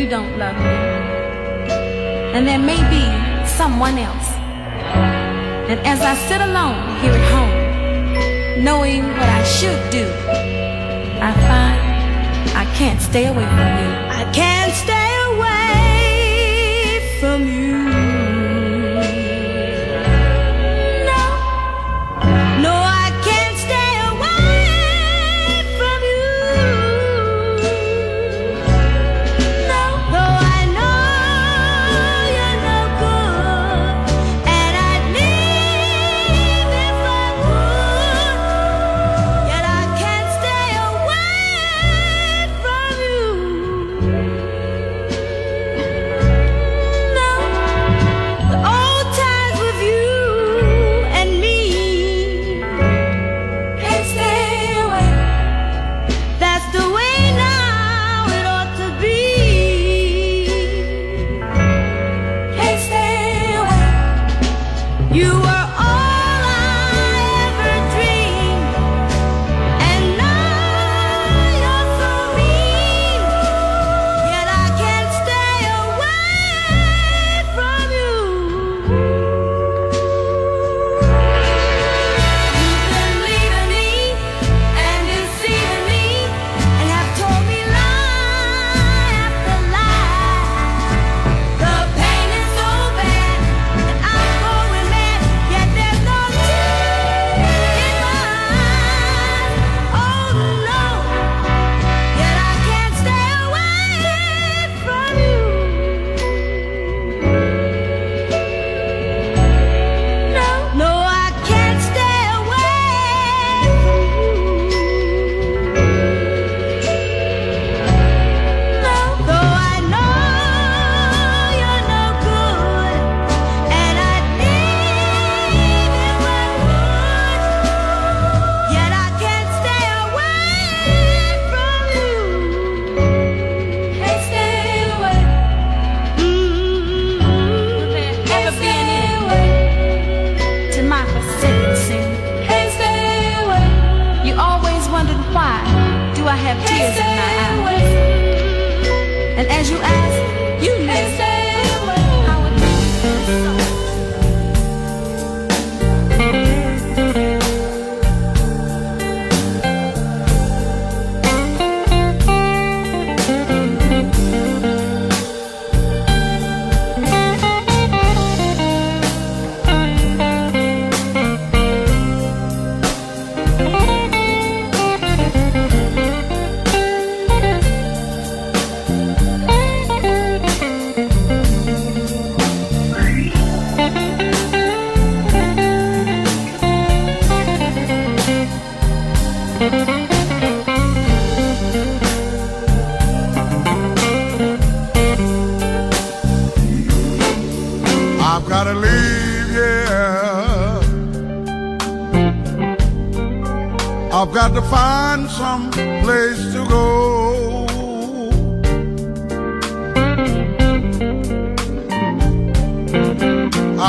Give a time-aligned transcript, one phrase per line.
[0.00, 0.76] You don't love me,
[2.34, 3.04] and there may be
[3.46, 4.28] someone else.
[5.68, 10.06] And as I sit alone here at home, knowing what I should do,
[11.28, 11.80] I find
[12.56, 13.90] I can't stay away from you.
[14.20, 14.59] I can't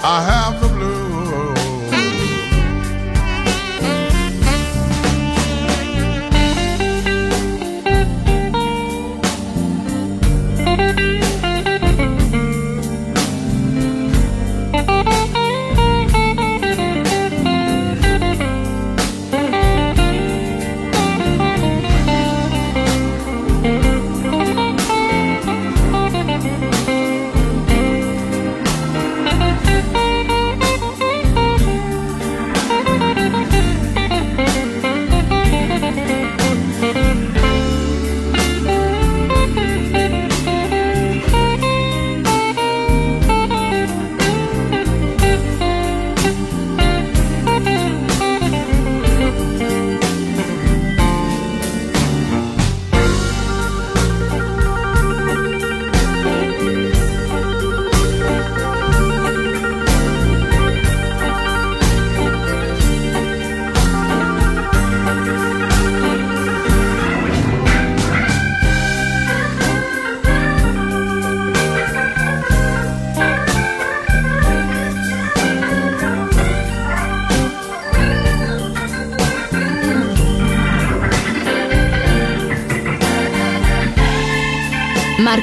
[0.00, 0.57] I have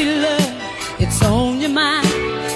[0.00, 0.52] Be love.
[0.98, 2.08] It's on your mind.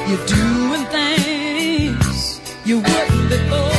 [0.09, 3.74] You're doing things you wouldn't before.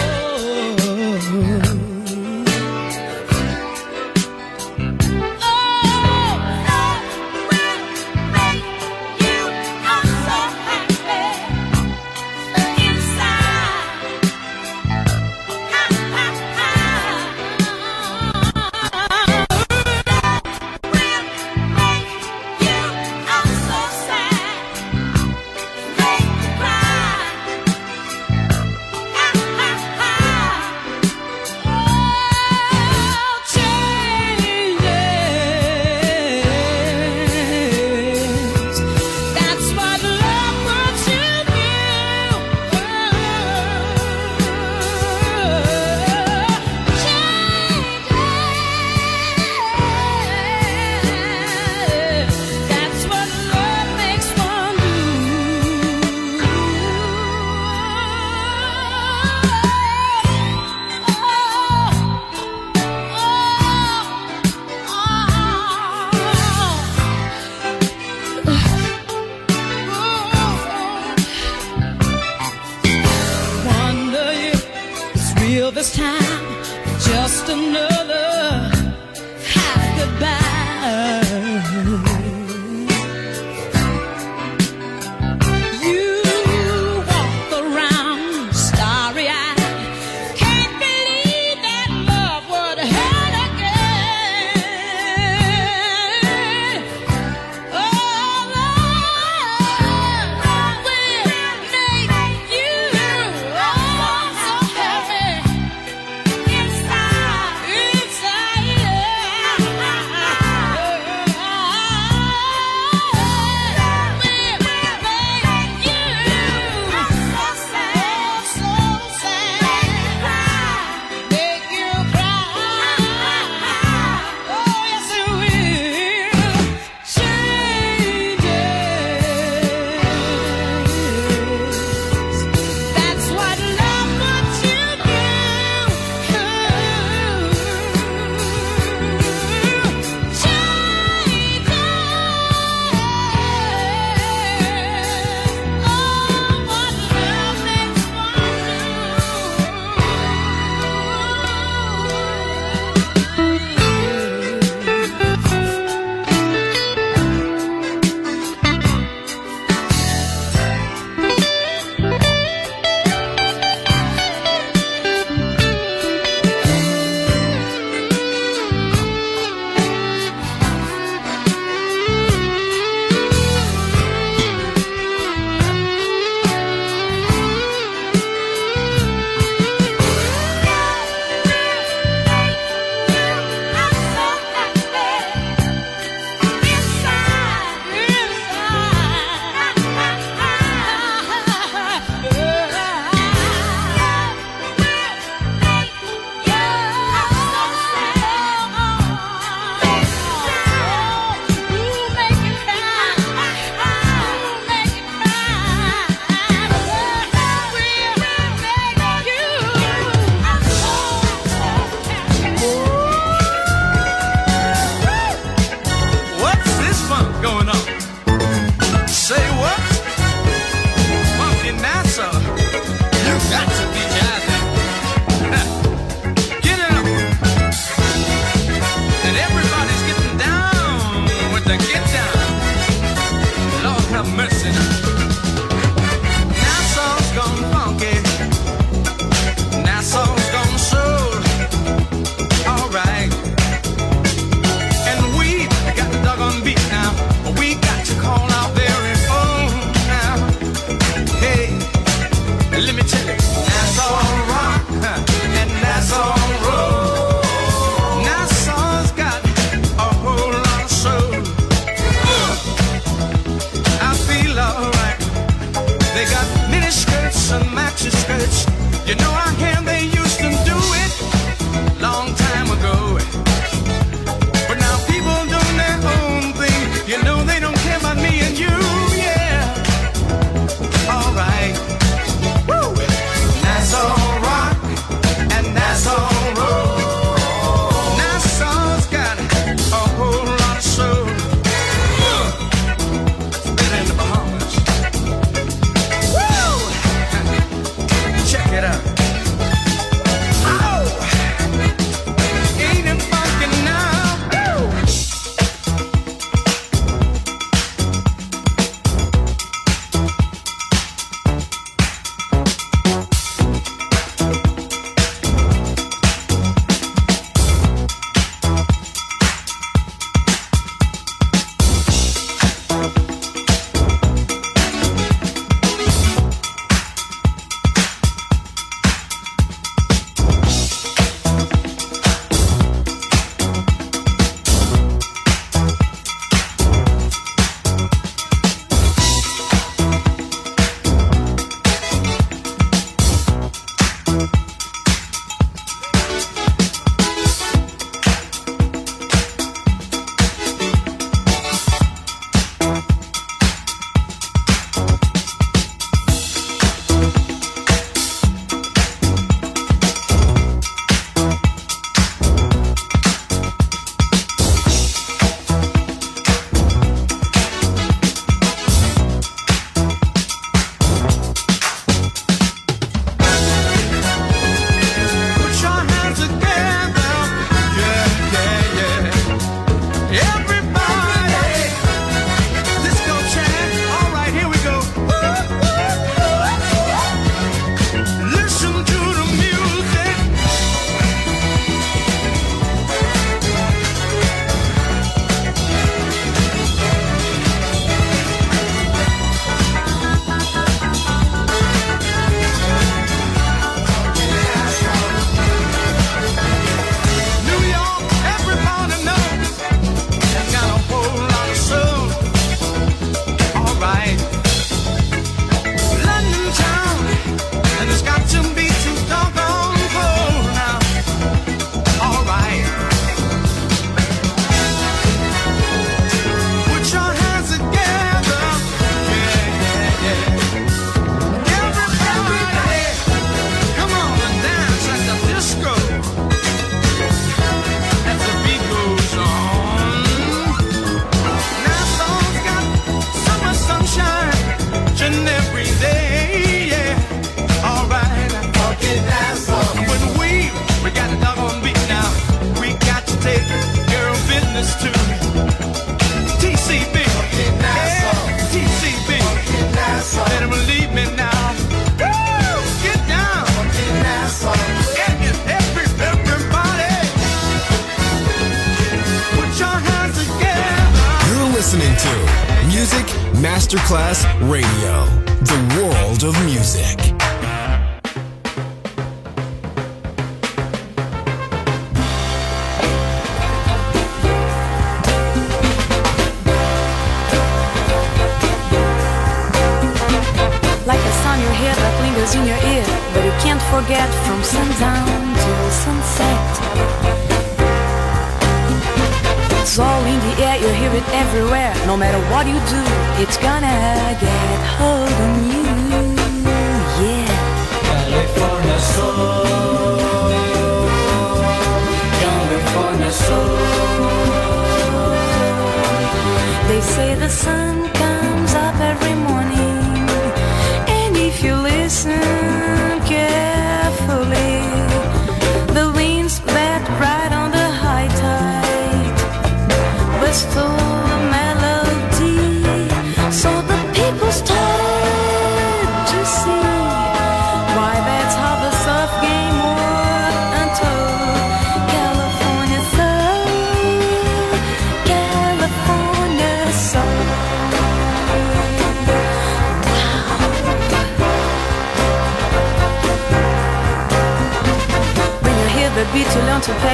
[517.46, 517.85] the sun.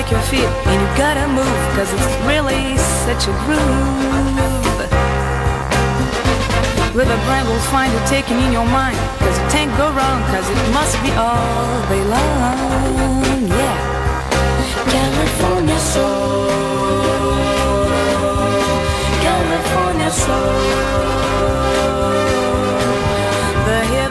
[0.01, 4.79] make you feel And you gotta move Cause it's really such a groove.
[6.95, 10.19] With a brand will find it taking in your mind Cause it can't go wrong
[10.33, 13.77] Cause it must be all day long Yeah.
[14.95, 16.49] California soul
[19.25, 21.11] California soul.
[23.65, 24.01] The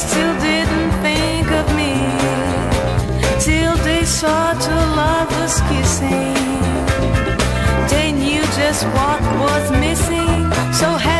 [0.00, 0.79] still didn't
[4.10, 6.34] such a lovers kissing.
[7.88, 11.19] They knew just what was missing, so happy.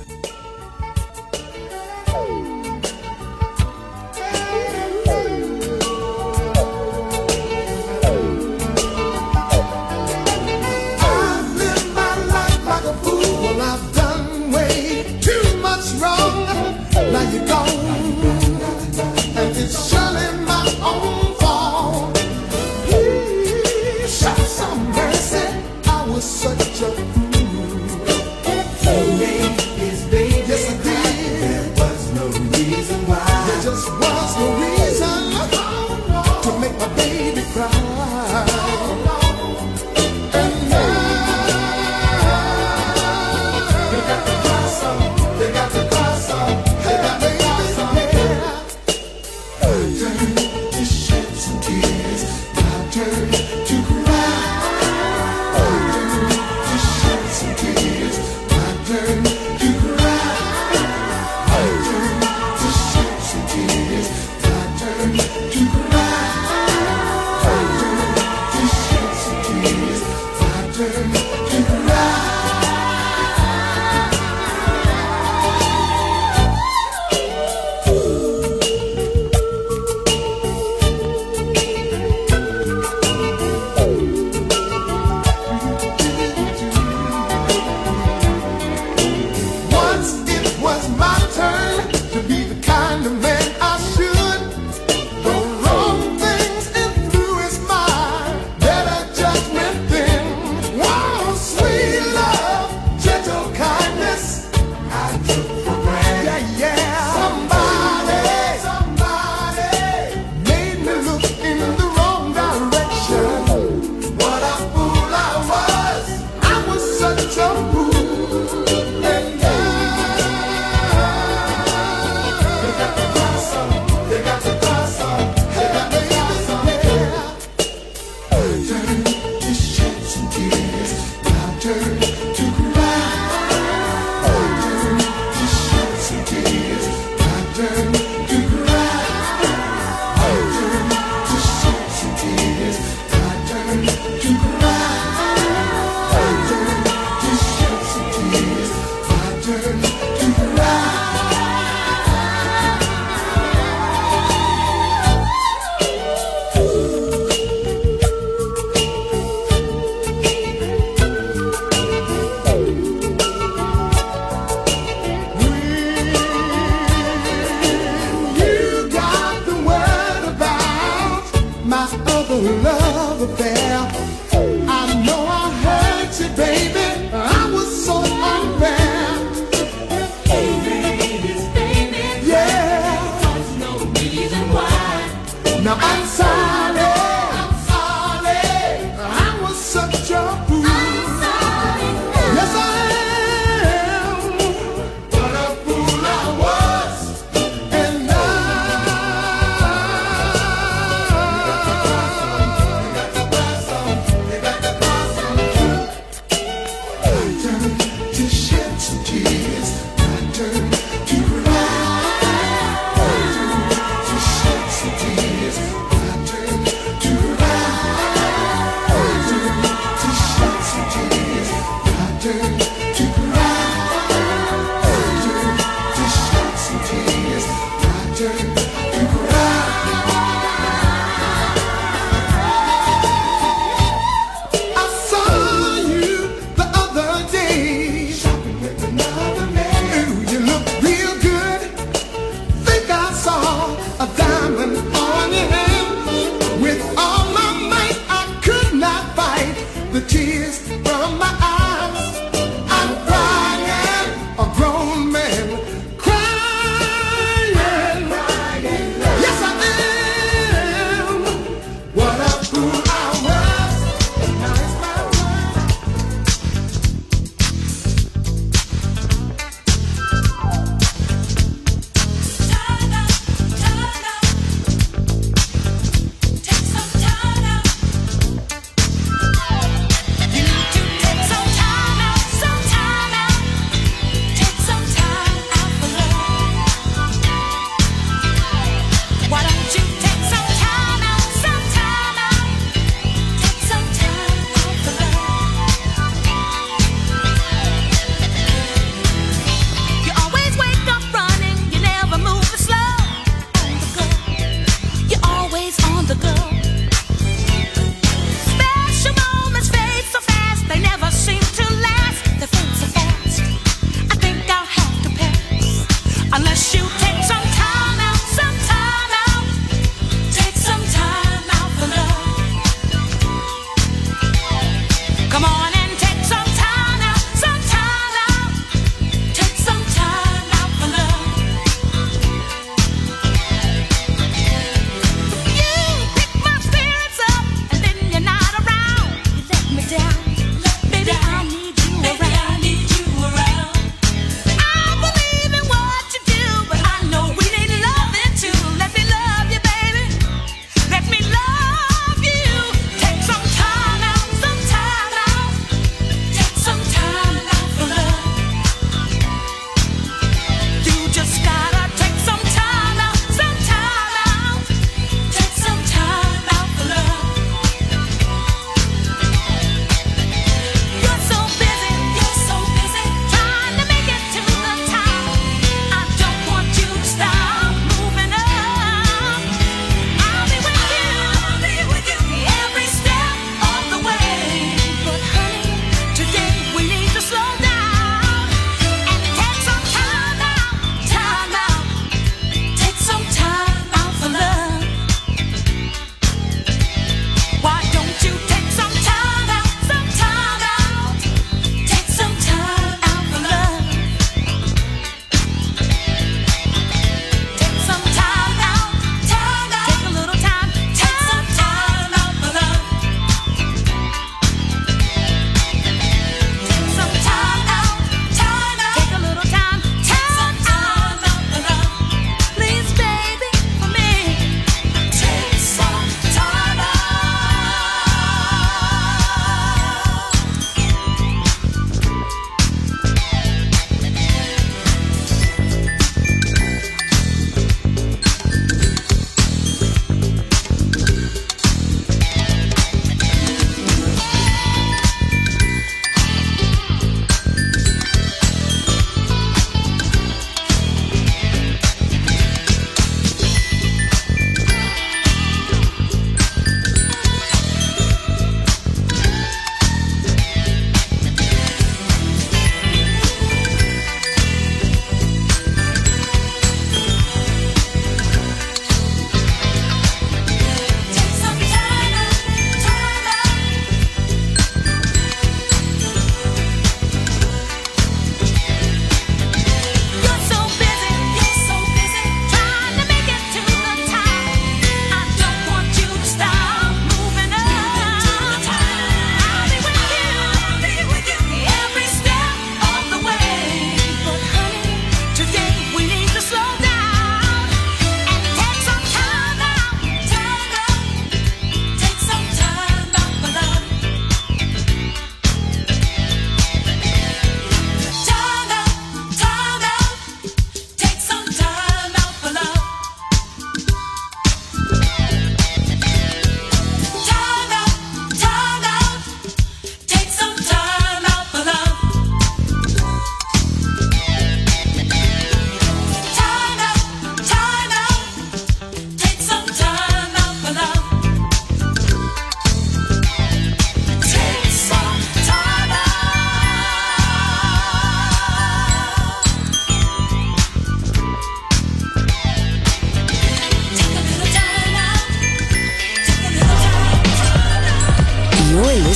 [26.61, 27.30] culture.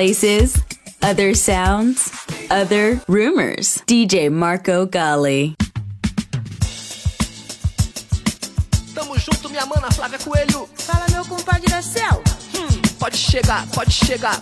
[0.00, 0.56] Places,
[1.02, 2.10] other sounds,
[2.50, 3.82] other rumors.
[3.86, 5.54] DJ Marco Gali.
[8.94, 10.66] Tamo junto, minha mana Flávia Coelho.
[10.74, 12.22] Fala, meu compadre da céu.
[12.56, 14.40] Hum, pode chegar, pode chegar.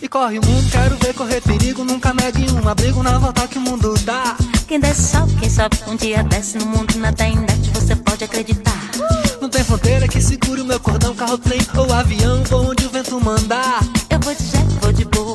[0.00, 1.84] E corre o mundo, quero ver correr perigo.
[1.84, 4.34] Nunca negue um abrigo na volta que o mundo dá.
[4.66, 8.80] Quem desce sobe, quem sobe um dia desce no mundo nada indete, você pode acreditar.
[9.42, 12.88] Não tem fronteira que segure o meu cordão, carro, trem ou avião, vou onde o
[12.88, 13.80] vento mandar.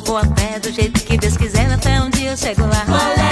[0.10, 2.84] Vou a pé, do jeito que Deus quiser, até um dia eu chego lá.
[2.84, 3.29] Qual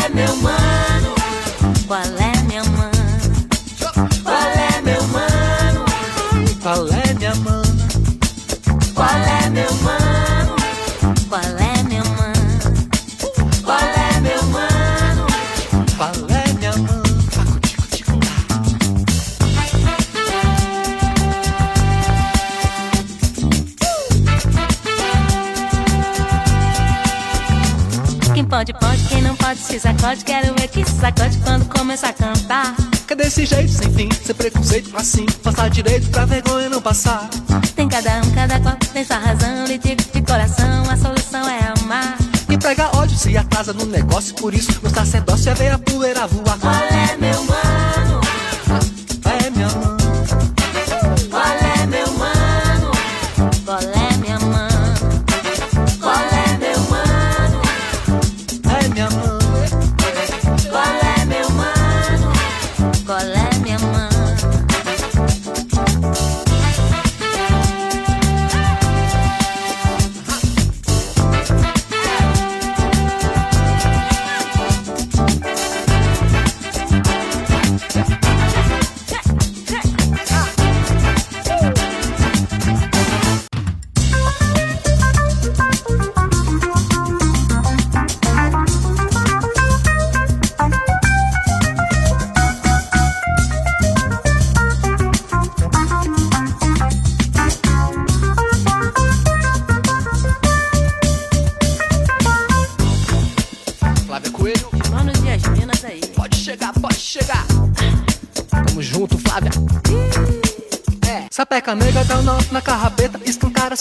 [28.58, 30.26] pode, pode, quem não pode se sacode.
[30.26, 32.76] Quero ver que se sacode quando começar a cantar.
[33.06, 34.10] Cadê esse jeito sem fim?
[34.12, 35.28] Sem preconceito assim.
[35.44, 37.30] Passar direito pra vergonha não passar.
[37.76, 39.66] Tem cada um, cada qual tem sua razão.
[39.68, 42.18] Lhe digo de coração, a solução é amar.
[42.50, 44.34] E prega ódio se atrasa no negócio.
[44.36, 46.58] Por isso, no sacerdócio é ver a poeira voar.
[46.58, 47.67] Qual é meu mano?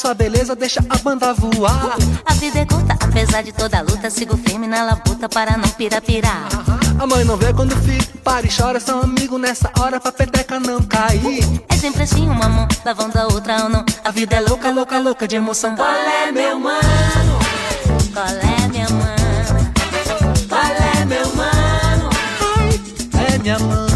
[0.06, 1.96] Sua beleza, deixa a banda voar.
[2.24, 5.68] A vida é curta, apesar de toda a luta, sigo firme na labuta para não
[5.70, 6.46] pirapirar.
[6.96, 8.78] A mãe não vê quando filho para e chora.
[8.78, 11.42] São amigos nessa hora pra peteca não cair.
[11.68, 13.84] É sempre assim, uma mão lavando a outra ou não.
[14.04, 15.74] A vida é louca, louca, louca de emoção.
[15.74, 17.38] Qual é meu mano?
[18.14, 19.72] Qual é minha mano?
[20.48, 22.10] Qual é meu mano?
[23.28, 23.95] É minha mana.